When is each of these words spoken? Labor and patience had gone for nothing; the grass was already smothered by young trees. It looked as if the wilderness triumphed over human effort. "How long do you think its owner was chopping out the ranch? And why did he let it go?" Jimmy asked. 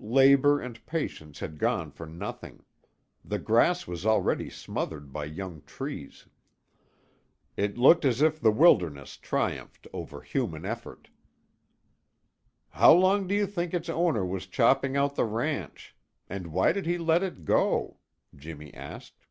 Labor 0.00 0.58
and 0.60 0.84
patience 0.84 1.38
had 1.38 1.60
gone 1.60 1.92
for 1.92 2.06
nothing; 2.06 2.64
the 3.24 3.38
grass 3.38 3.86
was 3.86 4.04
already 4.04 4.50
smothered 4.50 5.12
by 5.12 5.26
young 5.26 5.62
trees. 5.62 6.26
It 7.56 7.78
looked 7.78 8.04
as 8.04 8.20
if 8.20 8.40
the 8.40 8.50
wilderness 8.50 9.16
triumphed 9.16 9.86
over 9.92 10.22
human 10.22 10.64
effort. 10.64 11.10
"How 12.70 12.94
long 12.94 13.28
do 13.28 13.34
you 13.36 13.46
think 13.46 13.72
its 13.72 13.88
owner 13.88 14.26
was 14.26 14.48
chopping 14.48 14.96
out 14.96 15.14
the 15.14 15.24
ranch? 15.24 15.94
And 16.28 16.48
why 16.48 16.72
did 16.72 16.84
he 16.84 16.98
let 16.98 17.22
it 17.22 17.44
go?" 17.44 17.98
Jimmy 18.34 18.74
asked. 18.74 19.24